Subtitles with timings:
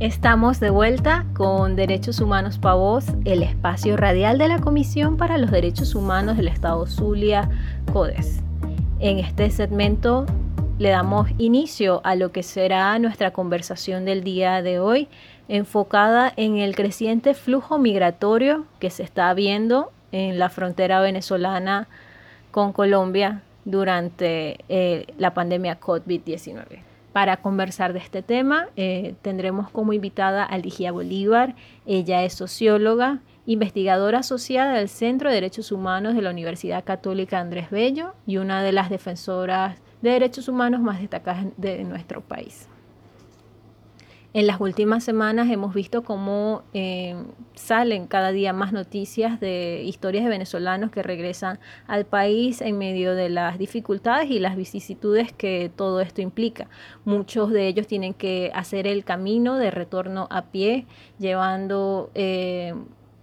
[0.00, 5.36] Estamos de vuelta con Derechos Humanos para Voz, el espacio radial de la Comisión para
[5.36, 7.50] los Derechos Humanos del Estado Zulia,
[7.92, 8.40] CODES.
[8.98, 10.24] En este segmento
[10.78, 15.06] le damos inicio a lo que será nuestra conversación del día de hoy,
[15.48, 21.88] enfocada en el creciente flujo migratorio que se está viendo en la frontera venezolana
[22.52, 26.89] con Colombia durante eh, la pandemia COVID-19.
[27.12, 31.56] Para conversar de este tema eh, tendremos como invitada a Ligia Bolívar.
[31.84, 37.70] Ella es socióloga, investigadora asociada del Centro de Derechos Humanos de la Universidad Católica Andrés
[37.70, 42.68] Bello y una de las defensoras de derechos humanos más destacadas de nuestro país.
[44.32, 47.16] En las últimas semanas hemos visto cómo eh,
[47.54, 53.16] salen cada día más noticias de historias de venezolanos que regresan al país en medio
[53.16, 56.68] de las dificultades y las vicisitudes que todo esto implica.
[57.04, 60.86] Muchos de ellos tienen que hacer el camino de retorno a pie,
[61.18, 62.74] llevando eh,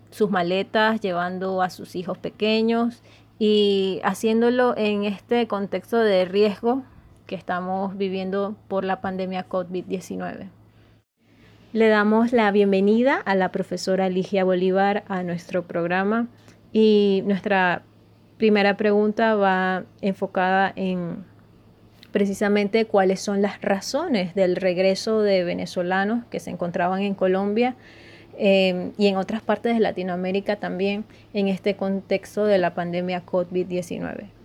[0.10, 3.02] sus maletas, llevando a sus hijos pequeños
[3.40, 6.84] y haciéndolo en este contexto de riesgo
[7.28, 10.57] que estamos viviendo por la pandemia COVID-19.
[11.74, 16.28] Le damos la bienvenida a la profesora Ligia Bolívar a nuestro programa
[16.72, 17.82] y nuestra
[18.38, 21.26] primera pregunta va enfocada en
[22.14, 27.76] precisamente cuáles son las razones del regreso de venezolanos que se encontraban en Colombia
[28.38, 34.37] eh, y en otras partes de Latinoamérica también en este contexto de la pandemia COVID-19.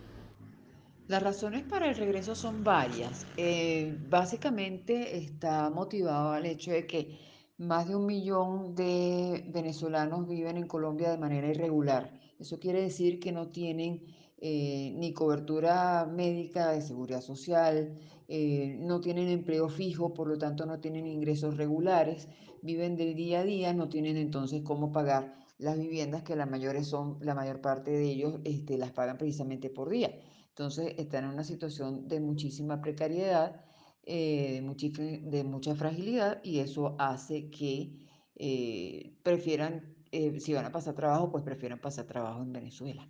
[1.09, 3.27] Las razones para el regreso son varias.
[3.37, 7.19] Eh, básicamente está motivado al hecho de que
[7.59, 12.13] más de un millón de venezolanos viven en Colombia de manera irregular.
[12.39, 14.05] Eso quiere decir que no tienen
[14.39, 20.67] eh, ni cobertura médica de seguridad social, eh, no tienen empleo fijo, por lo tanto
[20.67, 22.29] no tienen ingresos regulares,
[22.63, 26.87] viven del día a día, no tienen entonces cómo pagar las viviendas que la, mayores
[26.87, 30.13] son, la mayor parte de ellos este, las pagan precisamente por día.
[30.63, 33.65] Entonces están en una situación de muchísima precariedad,
[34.05, 37.91] eh, de mucha fragilidad y eso hace que
[38.37, 43.09] eh, prefieran, eh, si van a pasar trabajo, pues prefieran pasar trabajo en Venezuela.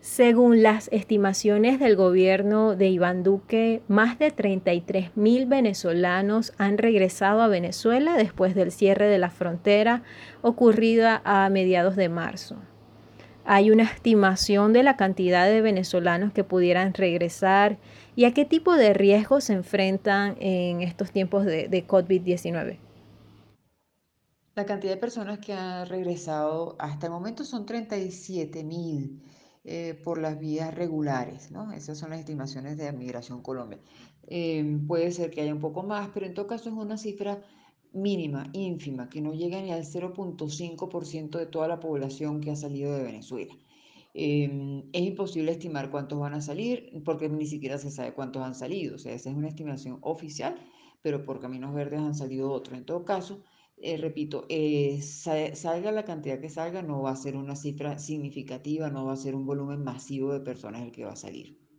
[0.00, 7.40] Según las estimaciones del gobierno de Iván Duque, más de 33 mil venezolanos han regresado
[7.40, 10.02] a Venezuela después del cierre de la frontera
[10.42, 12.56] ocurrida a mediados de marzo
[13.52, 17.78] hay una estimación de la cantidad de venezolanos que pudieran regresar
[18.14, 22.78] y a qué tipo de riesgos se enfrentan en estos tiempos de, COVID-19.
[24.54, 29.20] La cantidad de personas que han regresado hasta el momento son 37 mil
[29.64, 31.72] eh, por las vías regulares, ¿no?
[31.72, 33.80] Esas son las estimaciones de Migración Colombia.
[34.28, 37.42] Eh, puede ser que haya un poco más, pero en todo caso es una cifra
[37.92, 42.94] mínima, ínfima, que no llega ni al 0.5% de toda la población que ha salido
[42.94, 43.54] de Venezuela.
[44.14, 48.54] Em, es imposible estimar cuántos van a salir porque ni siquiera se sabe cuántos han
[48.54, 48.96] salido.
[48.96, 50.56] O sea, esa es una estimación oficial,
[51.02, 52.78] pero por caminos verdes han salido otros.
[52.78, 53.42] En todo caso,
[53.76, 58.90] eh, repito, eh, salga la cantidad que salga, no va a ser una cifra significativa,
[58.90, 61.69] no va a ser un volumen masivo de personas el que va a salir.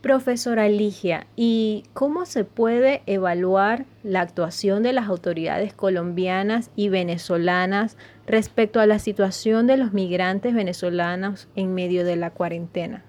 [0.00, 7.96] Profesora Ligia, ¿y cómo se puede evaluar la actuación de las autoridades colombianas y venezolanas
[8.24, 13.04] respecto a la situación de los migrantes venezolanos en medio de la cuarentena?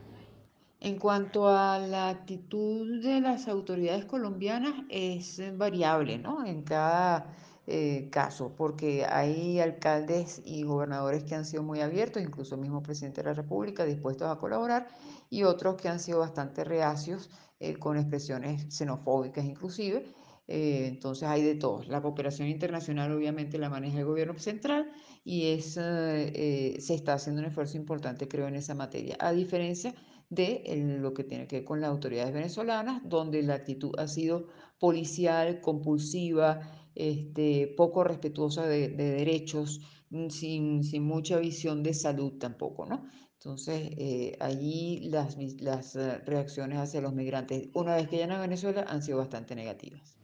[0.80, 6.44] En cuanto a la actitud de las autoridades colombianas, es variable, ¿no?
[6.44, 7.28] En cada
[7.68, 12.82] eh, caso, porque hay alcaldes y gobernadores que han sido muy abiertos, incluso el mismo
[12.82, 14.88] presidente de la República, dispuestos a colaborar,
[15.30, 17.30] y otros que han sido bastante reacios,
[17.60, 20.06] eh, con expresiones xenofóbicas inclusive.
[20.48, 21.84] Eh, entonces hay de todo.
[21.84, 24.92] La cooperación internacional obviamente la maneja el gobierno central
[25.24, 29.94] y es, se está haciendo un esfuerzo importante, creo, en esa materia, a diferencia
[30.30, 34.48] de lo que tiene que ver con las autoridades venezolanas, donde la actitud ha sido
[34.80, 36.62] policial, compulsiva,
[36.96, 43.06] este, poco respetuosa de, derechos, mm, sin, sin, mucha visión de salud tampoco, ¿no?
[43.42, 48.42] Entonces, eh, allí las, las eh, reacciones hacia los migrantes, una vez que llegan a
[48.42, 50.18] Venezuela, han sido bastante negativas.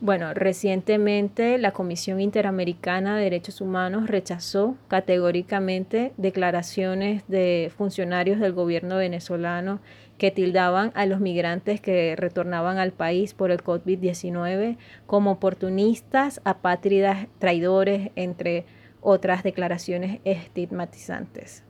[0.00, 8.96] Bueno, recientemente la Comisión Interamericana de Derechos Humanos rechazó categóricamente declaraciones de funcionarios del gobierno
[8.96, 9.78] venezolano
[10.18, 14.76] que tildaban a los migrantes que retornaban al país por el COVID-19
[15.06, 18.64] como oportunistas, apátridas, traidores, entre
[19.00, 21.62] otras declaraciones estigmatizantes.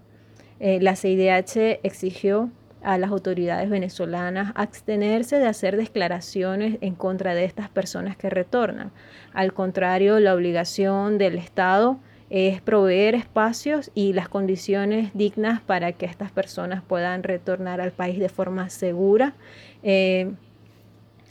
[0.61, 2.51] Eh, la CIDH exigió
[2.83, 8.93] a las autoridades venezolanas abstenerse de hacer declaraciones en contra de estas personas que retornan.
[9.33, 11.99] Al contrario, la obligación del Estado
[12.31, 18.19] es proveer espacios y las condiciones dignas para que estas personas puedan retornar al país
[18.19, 19.35] de forma segura,
[19.83, 20.33] eh,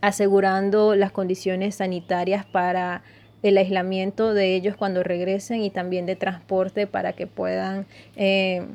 [0.02, 3.02] asegurando las condiciones sanitarias para
[3.44, 7.86] el aislamiento de ellos cuando regresen y también de transporte para que puedan
[8.16, 8.66] eh,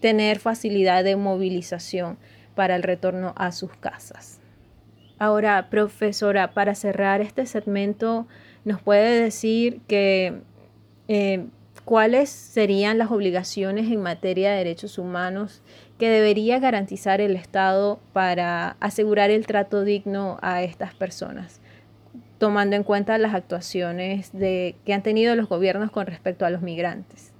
[0.00, 2.18] tener facilidad de movilización
[2.54, 4.40] para el retorno a sus casas.
[5.18, 8.26] Ahora, profesora, para cerrar este segmento,
[8.64, 11.46] ¿nos puede decir eh,
[11.84, 15.62] cuáles serían las obligaciones en materia de derechos humanos
[15.98, 21.60] que debería garantizar el Estado para asegurar el trato digno a estas personas,
[22.38, 27.32] tomando en cuenta las actuaciones que han tenido los gobiernos con respecto a los migrantes.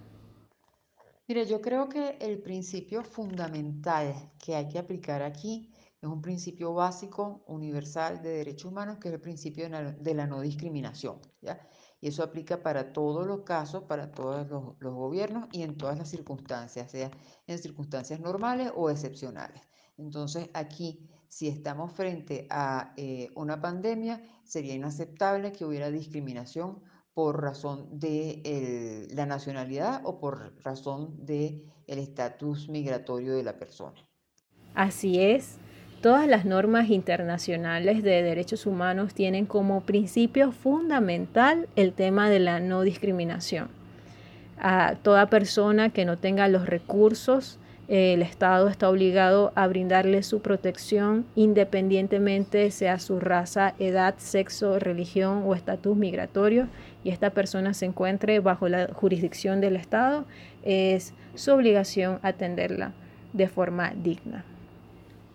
[1.28, 6.72] Mire, yo creo que el principio fundamental que hay que aplicar aquí es un principio
[6.72, 11.20] básico, universal de derechos humanos, que es el principio de la, no discriminación.
[11.40, 11.58] ¿ya?
[12.00, 16.08] Y eso aplica para todos los casos, para todos los, gobiernos y en todas las
[16.08, 17.10] circunstancias, sea
[17.48, 19.62] en circunstancias normales o excepcionales.
[19.96, 26.82] Entonces, aquí, si estamos frente a eh, una pandemia, sería inaceptable que hubiera discriminación
[27.16, 33.94] por razón de la nacionalidad o por razón del estatus migratorio de la persona.
[34.74, 35.56] Así es.
[36.02, 42.60] Todas las normas internacionales de derechos humanos tienen como principio fundamental el tema de la
[42.60, 43.68] no discriminación.
[44.58, 47.58] A toda persona que no tenga los recursos,
[47.88, 55.44] el Estado está obligado a brindarle su protección independientemente sea su raza, edad, sexo, religión
[55.46, 56.68] o estatus migratorio
[57.06, 60.24] y esta persona se encuentre bajo la jurisdicción del Estado,
[60.64, 62.94] es su obligación atenderla
[63.32, 64.44] de forma digna.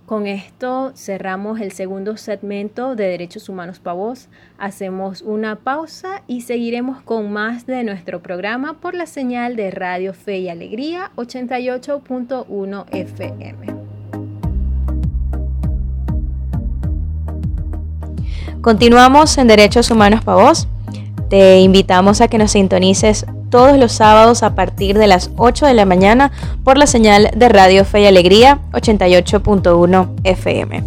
[0.05, 4.27] Con esto cerramos el segundo segmento de Derechos Humanos para Voz.
[4.57, 10.13] Hacemos una pausa y seguiremos con más de nuestro programa por la señal de Radio
[10.13, 13.67] Fe y Alegría 88.1 FM.
[18.59, 20.67] Continuamos en Derechos Humanos para Voz.
[21.31, 25.73] Te invitamos a que nos sintonices todos los sábados a partir de las 8 de
[25.73, 26.29] la mañana
[26.65, 30.83] por la señal de Radio Fe y Alegría 88.1 FM.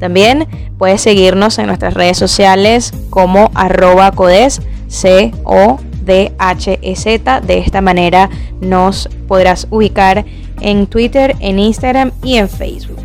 [0.00, 6.96] También puedes seguirnos en nuestras redes sociales como arroba codes, C O D H E
[6.96, 7.40] Z.
[7.42, 8.28] De esta manera
[8.60, 10.24] nos podrás ubicar
[10.62, 12.98] en Twitter, en Instagram y en Facebook.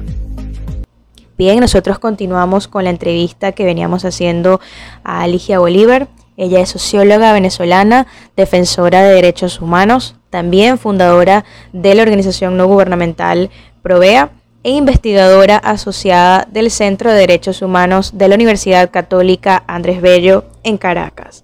[1.37, 4.59] Bien, nosotros continuamos con la entrevista que veníamos haciendo
[5.03, 6.07] a Alicia Bolívar.
[6.41, 13.51] Ella es socióloga venezolana, defensora de derechos humanos, también fundadora de la organización no gubernamental
[13.83, 14.31] Provea
[14.63, 20.79] e investigadora asociada del Centro de Derechos Humanos de la Universidad Católica Andrés Bello en
[20.79, 21.43] Caracas.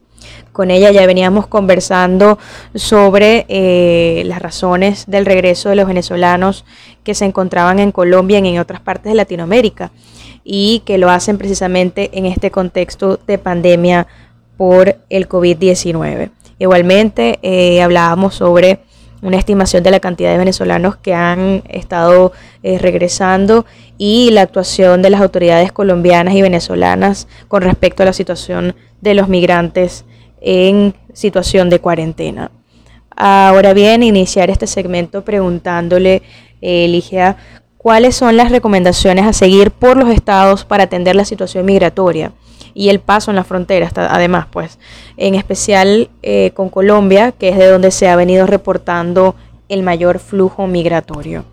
[0.52, 2.40] Con ella ya veníamos conversando
[2.74, 6.66] sobre eh, las razones del regreso de los venezolanos
[7.04, 9.92] que se encontraban en Colombia y en otras partes de Latinoamérica
[10.44, 14.08] y que lo hacen precisamente en este contexto de pandemia
[14.58, 16.32] por el COVID-19.
[16.60, 18.80] Igualmente, eh, hablábamos sobre
[19.22, 22.34] una estimación de la cantidad de venezolanos que han estado
[22.64, 23.66] eh, regresando
[23.98, 29.14] y la actuación de las autoridades colombianas y venezolanas con respecto a la situación de
[29.14, 30.06] los migrantes
[30.42, 32.52] en situación de cuarentena.
[33.16, 36.22] Ahora bien, iniciar este segmento preguntándole,
[36.62, 37.34] eh,
[37.78, 42.32] cuáles son las recomendaciones a seguir por los estados para atender la situación migratoria
[42.78, 44.78] y el paso en la frontera, además, pues,
[45.18, 49.34] en especial eh, con Colombia, que es de donde se ha venido reportando
[49.68, 51.44] el mayor flujo migratorio.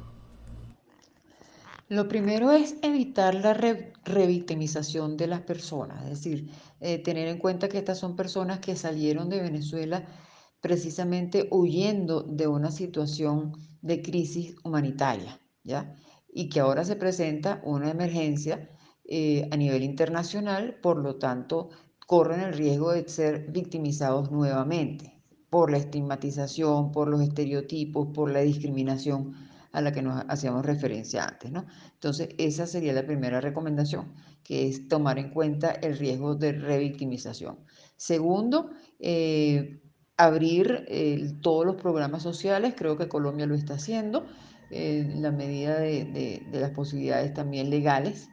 [1.88, 6.50] Lo primero es evitar la revictimización de las personas, es decir,
[6.80, 10.04] eh, tener en cuenta que estas son personas que salieron de Venezuela
[10.60, 15.94] precisamente huyendo de una situación de crisis humanitaria, ¿ya?
[16.28, 18.68] Y que ahora se presenta una emergencia
[19.06, 21.68] eh, a nivel internacional, por lo tanto,
[22.06, 25.20] corren el riesgo de ser victimizados nuevamente
[25.50, 29.34] por la estigmatización, por los estereotipos, por la discriminación
[29.72, 31.52] a la que nos hacíamos referencia antes.
[31.92, 37.58] Entonces, esa sería la primera recomendación, que es tomar en cuenta el riesgo de revictimización.
[37.96, 38.70] Segundo,
[39.00, 39.82] eh,
[40.16, 44.26] abrir eh, todos los programas sociales, creo que Colombia lo está haciendo,
[44.70, 48.28] en la medida de las posibilidades también legales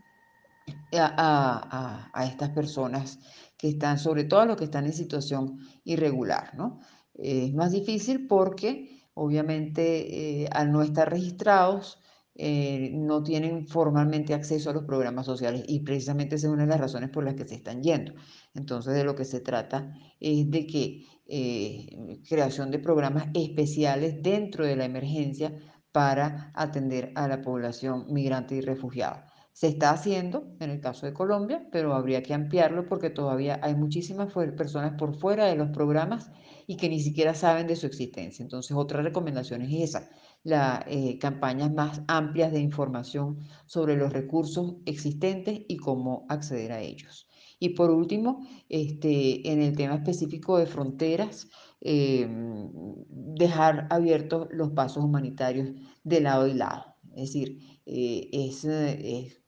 [0.94, 3.20] a, estas personas
[3.58, 6.80] que están, sobre todo a los que están en situación irregular, ¿no?
[7.14, 12.00] Es más difícil porque obviamente eh, al no estar registrados
[12.36, 16.70] eh, no tienen formalmente acceso a los programas sociales y precisamente esa es una de
[16.70, 18.14] las razones por las que se están yendo.
[18.54, 24.66] Entonces de lo que se trata es de que eh, creación de programas especiales dentro
[24.66, 25.54] de la emergencia
[25.92, 29.31] para atender a la población migrante y refugiada.
[29.54, 33.76] Se está haciendo en el caso de Colombia, pero habría que ampliarlo porque todavía hay
[33.76, 36.32] muchísimas personas por fuera de los programas
[36.68, 38.44] y que ni siquiera saben de su existencia.
[38.44, 40.10] Entonces, otra recomendación es esa,
[40.44, 46.82] las eh, campañas más amplias de información sobre los recursos existentes y cómo acceder a
[46.82, 47.28] ellos.
[47.60, 51.48] Y por último, este, en el tema específico de fronteras,
[51.82, 52.72] em,
[53.10, 55.70] dejar abiertos los pasos humanitarios
[56.04, 56.96] de lado y lado.
[57.16, 59.41] Es decir, eh, es, es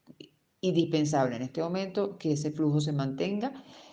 [0.63, 3.51] indispensable en este momento que ese flujo se mantenga.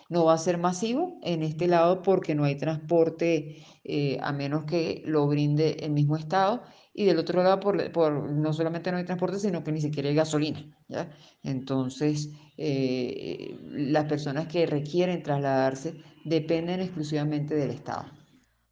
[0.09, 4.65] No va a ser masivo en este lado porque no hay transporte eh, a menos
[4.65, 6.63] que lo brinde el mismo Estado.
[6.93, 10.09] Y del otro lado, por, por, no solamente no hay transporte, sino que ni siquiera
[10.09, 10.65] hay gasolina.
[10.87, 11.09] ¿ya?
[11.43, 18.05] Entonces, eh, las personas que requieren trasladarse dependen exclusivamente del Estado.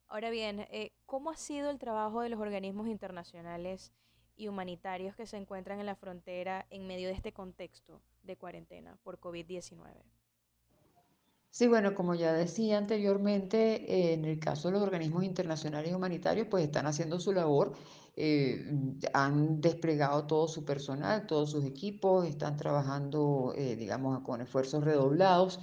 [0.07, 3.93] Ahora bien, eh, ¿cómo ha sido el trabajo de los organismos internacionales
[4.39, 8.97] y humanitarios que se encuentran en la frontera en medio de este contexto de cuarentena
[9.03, 9.75] por COVID-19.
[11.51, 16.47] Sí, bueno, como ya decía anteriormente, en el caso de los organismos internacionales y humanitarios,
[16.49, 17.73] pues están haciendo su labor,
[18.15, 18.65] eh,
[19.13, 25.59] han desplegado todo su personal, todos sus equipos, están trabajando, eh, digamos, con esfuerzos redoblados.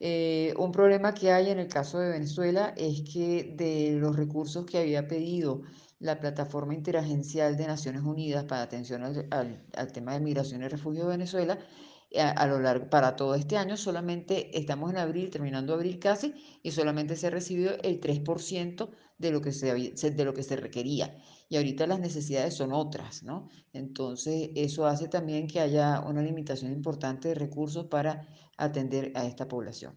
[0.00, 4.66] Eh, un problema que hay en el caso de Venezuela es que de los recursos
[4.66, 5.62] que había pedido
[5.98, 11.10] la Plataforma Interagencial de Naciones Unidas para atención al, tema de migración y refugio de
[11.10, 11.58] Venezuela,
[12.10, 16.34] eh, a, lo largo, para todo este año solamente estamos en abril, terminando abril casi,
[16.62, 20.56] y solamente se ha recibido el 3% de lo, que se, de lo que se
[20.56, 21.16] requería.
[21.48, 23.48] Y ahorita las necesidades son otras, ¿no?
[23.72, 29.48] Entonces, eso hace también que haya una limitación importante de recursos para atender a esta
[29.48, 29.94] población.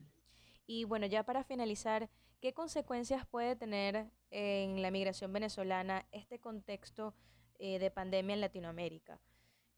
[0.65, 2.09] Y bueno, ya para finalizar,
[2.41, 7.13] ¿Qué consecuencias puede tener en la migración venezolana este contexto
[7.57, 9.19] eh, de pandemia en Latinoamérica?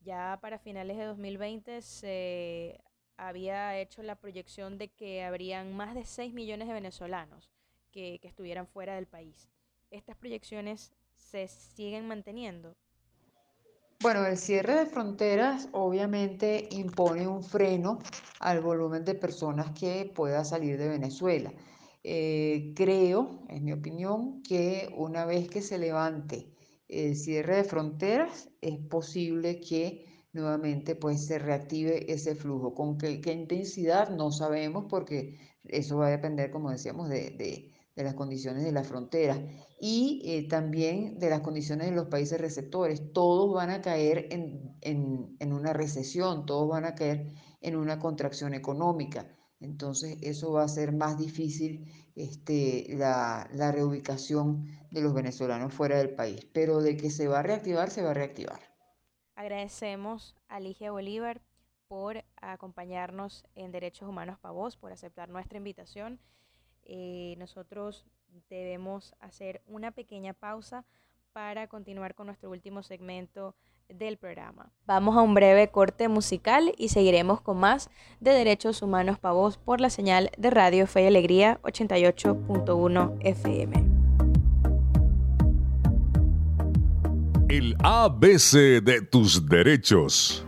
[0.02, 2.80] Ya para finales de 2020 se
[3.18, 7.50] había hecho la proyección de que habrían más de 6 millones de venezolanos
[7.90, 9.50] que, que estuvieran fuera del país.
[9.90, 12.76] ¿Estas proyecciones se siguen manteniendo?
[14.02, 17.98] Bueno, el cierre de fronteras obviamente impone un freno
[18.40, 21.52] al volumen de personas que pueda salir de Venezuela.
[22.04, 26.52] Eh, creo, en mi opinión, que una vez que se levante
[26.88, 32.74] el cierre de fronteras, es posible que nuevamente pues se reactive ese flujo.
[32.74, 34.10] ¿Con qué, intensidad?
[34.10, 39.38] No sabemos porque eso va a depender, como decíamos, de, las condiciones de la frontera
[39.80, 43.14] y eh, también de las condiciones de los países receptores.
[43.14, 47.28] Todos van a caer en, en una recesión, todos van a caer
[47.62, 49.28] en una contracción económica.
[49.62, 56.16] Entonces eso va a ser más difícil este, la, reubicación de los venezolanos fuera del
[56.16, 56.46] país.
[56.52, 58.60] Pero de que se va a reactivar, se va a reactivar.
[59.36, 61.42] Agradecemos a Ligia Bolívar
[61.88, 66.20] por acompañarnos en Derechos Humanos para Vos, por aceptar nuestra invitación.
[66.84, 68.06] Eh, nosotros
[68.50, 70.86] debemos hacer una pequeña pausa
[71.34, 73.56] para continuar con nuestro último segmento
[73.98, 74.72] del programa.
[74.86, 79.58] Vamos a un breve corte musical y seguiremos con más de Derechos Humanos para Vos
[79.58, 83.86] por la señal de Radio Fe y Alegría 88.1 FM.
[87.50, 90.46] El ABC de tus derechos.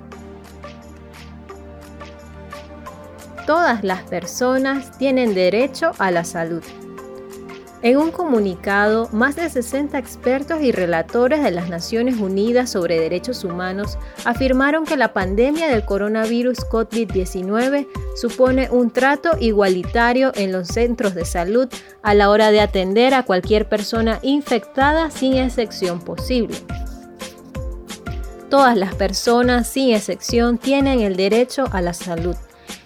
[3.45, 6.63] Todas las personas tienen derecho a la salud.
[7.83, 13.43] En un comunicado, más de 60 expertos y relatores de las Naciones Unidas sobre Derechos
[13.43, 17.85] Humanos afirmaron que la pandemia del coronavirus COVID-19
[18.15, 21.67] supone un trato igualitario en los centros de salud
[22.01, 26.55] a la hora de atender a cualquier persona infectada sin excepción posible.
[28.49, 32.37] Todas las personas, sin excepción, tienen el derecho a la salud.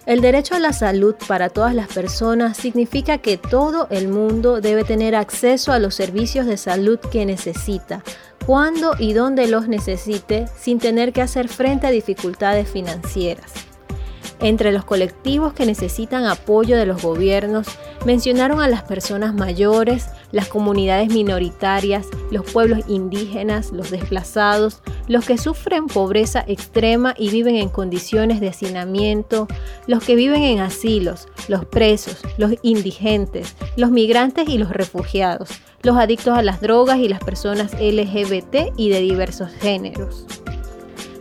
[0.08, 4.82] El derecho a la salud para todas las personas significa que todo el mundo debe
[4.82, 8.02] tener acceso a los servicios de salud que necesita,
[8.46, 13.52] cuando y donde los necesite, sin tener que hacer frente a dificultades financieras.
[14.40, 17.66] Entre los colectivos que necesitan apoyo de los gobiernos,
[18.06, 25.38] mencionaron a las personas mayores, las comunidades minoritarias, los pueblos indígenas, los desplazados, los que
[25.38, 29.48] sufren pobreza extrema y viven en condiciones de hacinamiento,
[29.88, 35.50] los que viven en asilos, los presos, los indigentes, los migrantes y los refugiados,
[35.82, 40.26] los adictos a las drogas y las personas LGBT y de diversos géneros.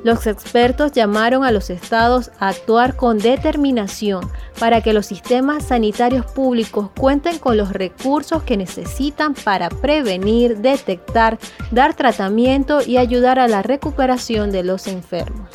[0.04, 6.26] Los expertos llamaron a los estados a actuar con determinación para que los sistemas sanitarios
[6.26, 11.40] públicos cuenten con los recursos que necesitan para prevenir, detectar,
[11.72, 15.50] dar tratamiento y ayudar a la recuperación de los enfermos.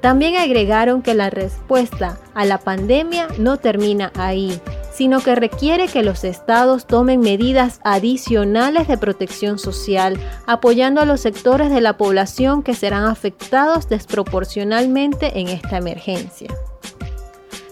[0.00, 4.60] También agregaron que la respuesta a la pandemia no termina ahí,
[4.94, 11.20] sino que requiere que los estados tomen medidas adicionales de protección social, apoyando a los
[11.20, 16.48] sectores de la población que serán afectados desproporcionalmente en esta emergencia.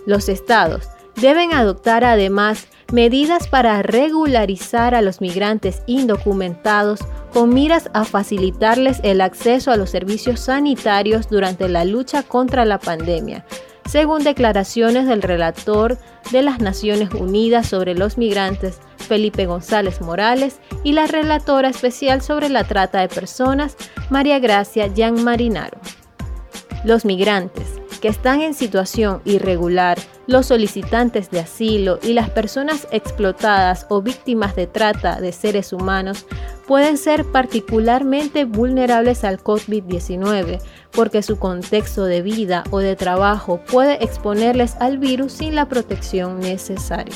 [0.04, 7.00] Los estados deben adoptar además medidas para regularizar a los migrantes indocumentados
[7.32, 12.78] con miras a facilitarles el acceso a los servicios sanitarios durante la lucha contra la
[12.78, 13.46] pandemia,
[13.86, 15.98] según declaraciones del relator
[16.30, 22.48] de las Naciones Unidas sobre los migrantes, Felipe González Morales, y la relatora especial sobre
[22.48, 23.76] la trata de personas,
[24.10, 25.78] María Gracia Jan Marinaro.
[26.84, 29.96] Los migrantes que están en situación irregular,
[30.26, 36.26] los solicitantes de asilo y las personas explotadas o víctimas de trata de seres humanos
[36.72, 40.58] pueden ser particularmente vulnerables al COVID-19
[40.90, 46.40] porque su contexto de vida o de trabajo puede exponerles al virus sin la protección
[46.40, 47.14] necesaria.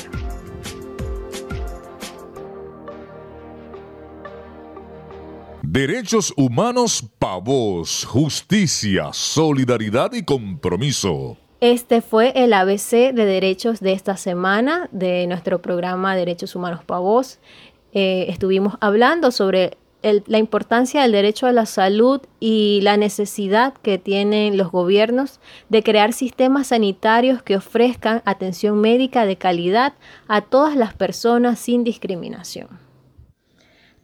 [5.63, 11.35] Derechos humanos pavos, justicia, solidaridad y compromiso.
[11.59, 17.39] Este fue el ABC de derechos de esta semana de nuestro programa Derechos Humanos Pavos.
[17.93, 23.97] Eh, estuvimos hablando sobre la importancia del derecho a la salud y la necesidad que
[23.97, 25.39] tienen los gobiernos
[25.69, 29.93] de crear sistemas sanitarios que ofrezcan atención médica de calidad
[30.27, 32.67] a todas las personas sin discriminación.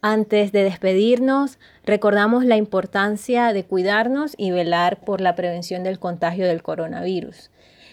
[0.02, 6.46] Antes de despedirnos, recordamos la importancia de cuidarnos y velar por la prevención del contagio
[6.46, 7.50] del coronavirus.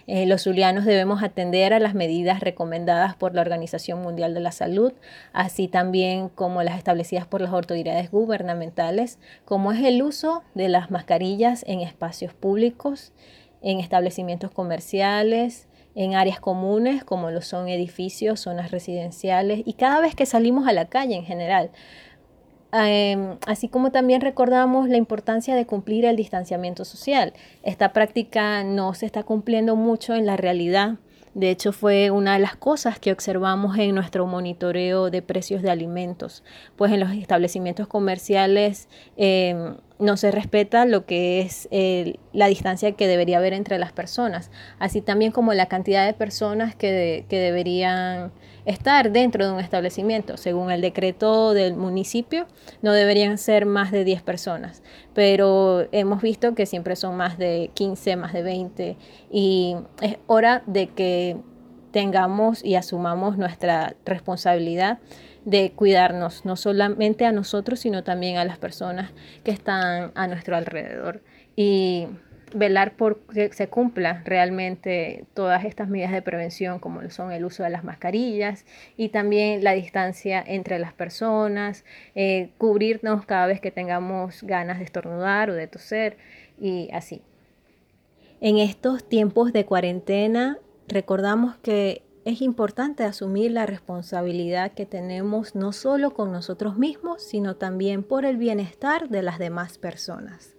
[0.07, 4.51] Eh, los zulianos debemos atender a las medidas recomendadas por la Organización Mundial de la
[4.51, 4.93] Salud,
[5.33, 10.91] así también como las establecidas por las autoridades gubernamentales, como es el uso de las
[10.91, 13.13] mascarillas en espacios públicos,
[13.61, 20.15] en establecimientos comerciales, en áreas comunes como lo son edificios, zonas residenciales y cada vez
[20.15, 21.71] que salimos a la calle en general.
[22.73, 27.33] Em, así como también recordamos la importancia de cumplir el distanciamiento social.
[27.63, 30.95] Esta práctica no se está cumpliendo mucho en la realidad.
[31.33, 35.71] De hecho, fue una de las cosas que observamos en nuestro monitoreo de precios de
[35.71, 36.43] alimentos,
[36.75, 41.69] pues en los establecimientos comerciales em, no se respeta lo que es
[42.33, 46.75] la distancia que debería haber entre las personas, así también como la cantidad de personas
[46.75, 48.33] que, que deberían
[48.65, 50.37] estar dentro de un establecimiento.
[50.37, 52.47] Según el decreto del municipio,
[52.81, 57.71] no deberían ser más de 10 personas, pero hemos visto que siempre son más de
[57.73, 58.97] 15, más de 20
[59.31, 61.37] y es hora de que
[61.91, 64.99] tengamos y asumamos nuestra responsabilidad
[65.45, 69.11] de cuidarnos, no solamente a nosotros, sino también a las personas
[69.43, 71.23] que están a nuestro alrededor.
[71.55, 72.07] Y
[72.53, 77.63] velar por que se cumpla realmente todas estas medidas de prevención como son el uso
[77.63, 78.65] de las mascarillas
[78.97, 81.85] y también la distancia entre las personas,
[82.15, 86.17] eh, cubrirnos cada vez que tengamos ganas de estornudar o de toser
[86.59, 87.21] y así.
[88.39, 95.73] En estos tiempos de cuarentena recordamos que es importante asumir la responsabilidad que tenemos no
[95.73, 100.55] solo con nosotros mismos, sino también por el bienestar de las demás personas.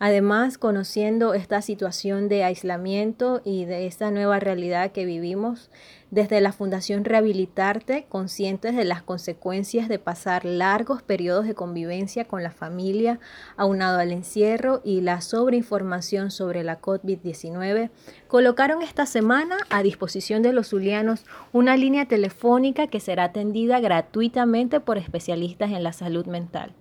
[0.00, 5.70] Además, conociendo esta situación de aislamiento y de esta nueva realidad que vivimos,
[6.10, 12.44] desde la Fundación Rehabilitarte, conscientes de las consecuencias de pasar largos periodos de convivencia con
[12.44, 13.18] la familia,
[13.56, 17.90] aunado al encierro y la sobreinformación sobre la COVID-19,
[18.28, 24.78] colocaron esta semana a disposición de los zulianos una línea telefónica que será atendida gratuitamente
[24.78, 26.72] por especialistas en la salud mental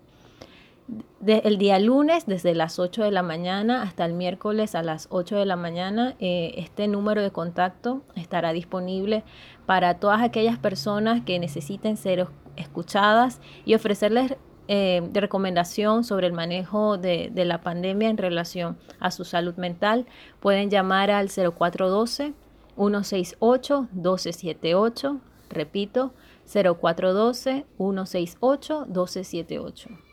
[1.25, 5.35] el día lunes desde las 8 de la mañana hasta el miércoles a las 8
[5.35, 9.23] de la mañana eh, este número de contacto estará disponible
[9.65, 14.37] para todas aquellas personas que necesiten ser escuchadas y ofrecerles
[14.69, 19.55] eh, de recomendación sobre el manejo de, de, la pandemia en relación a su salud
[19.55, 20.05] mental.
[20.41, 22.33] Pueden llamar al 0412
[22.75, 25.21] 168 1278.
[25.49, 26.11] Repito,
[26.45, 30.06] 0412 168 1278.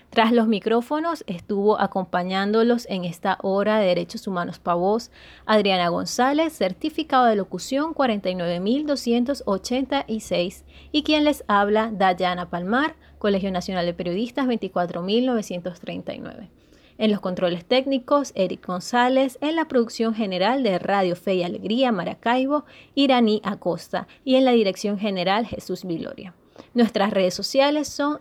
[0.10, 5.12] Tras los micrófonos estuvo acompañándolos en esta hora de Derechos Humanos Pavos
[5.46, 13.94] Adriana González, certificado de locución 49286 y quien les habla Dayana Palmar, Colegio Nacional de
[13.94, 16.50] Periodistas 24939.
[16.98, 21.92] En los controles técnicos, Eric González, en la producción general de Radio Fe y Alegría
[21.92, 22.66] Maracaibo,
[22.96, 26.34] Iraní Acosta y en la dirección general Jesús Viloria.
[26.74, 28.20] Nuestras redes sociales son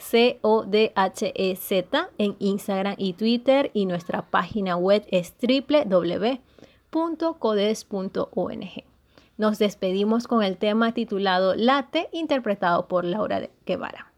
[0.00, 1.82] C-O-D-H-E-Z
[2.18, 6.40] en Instagram y Twitter y nuestra página web es www.codes.ong.
[9.36, 14.12] Nos despedimos con el tema titulado Late, interpretado por Laura Guevara.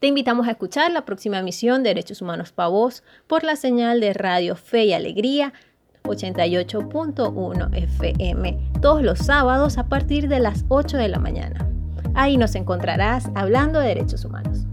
[0.00, 4.00] Te invitamos a escuchar la próxima emisión de Derechos Humanos para Voz por la señal
[4.00, 5.52] de Radio Fe y Alegría
[6.04, 11.68] 88.1 FM todos los sábados a partir de las 8 de la mañana.
[12.14, 14.66] Ahí nos encontrarás hablando de derechos humanos.